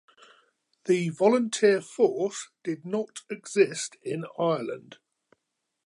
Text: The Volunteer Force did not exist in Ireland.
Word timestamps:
The 0.85 1.09
Volunteer 1.09 1.79
Force 1.79 2.49
did 2.63 2.83
not 2.87 3.19
exist 3.29 3.97
in 4.01 4.25
Ireland. 4.39 4.97